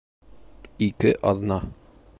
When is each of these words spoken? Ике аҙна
Ике 0.87 1.13
аҙна 1.33 1.63